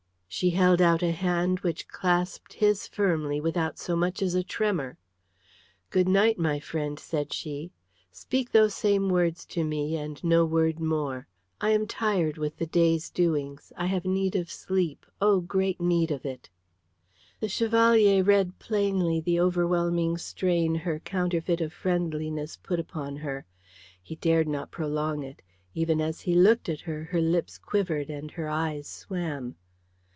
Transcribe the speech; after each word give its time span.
She 0.33 0.51
held 0.51 0.81
out 0.81 1.03
a 1.03 1.11
hand 1.11 1.59
which 1.59 1.89
clasped 1.89 2.53
his 2.53 2.87
firmly 2.87 3.41
without 3.41 3.77
so 3.77 3.97
much 3.97 4.21
as 4.21 4.33
a 4.33 4.45
tremor. 4.45 4.97
"Good 5.89 6.07
night, 6.07 6.39
my 6.39 6.57
friend," 6.61 6.97
said 6.97 7.33
she. 7.33 7.73
"Speak 8.13 8.49
those 8.49 8.73
same 8.73 9.09
words 9.09 9.45
to 9.47 9.65
me, 9.65 9.97
and 9.97 10.23
no 10.23 10.45
word 10.45 10.79
more. 10.79 11.27
I 11.59 11.71
am 11.71 11.85
tired 11.85 12.37
with 12.37 12.55
the 12.57 12.65
day's 12.65 13.09
doings. 13.09 13.73
I 13.75 13.87
have 13.87 14.05
need 14.05 14.37
of 14.37 14.49
sleep, 14.49 15.05
oh, 15.19 15.41
great 15.41 15.81
need 15.81 16.11
of 16.11 16.25
it!" 16.25 16.49
The 17.41 17.49
Chevalier 17.49 18.23
read 18.23 18.57
plainly 18.57 19.19
the 19.19 19.37
overwhelming 19.41 20.17
strain 20.17 20.75
her 20.75 20.99
counterfeit 21.01 21.59
of 21.59 21.73
friendliness 21.73 22.55
put 22.55 22.79
upon 22.79 23.17
her. 23.17 23.45
He 24.01 24.15
dared 24.15 24.47
not 24.47 24.71
prolong 24.71 25.23
it. 25.23 25.41
Even 25.73 25.99
as 25.99 26.21
he 26.21 26.35
looked 26.35 26.69
at 26.69 26.79
her, 26.79 27.03
her 27.11 27.19
lips 27.21 27.57
quivered 27.57 28.09
and 28.09 28.31
her 28.31 28.47
eyes 28.47 28.87
swam. 28.87 29.57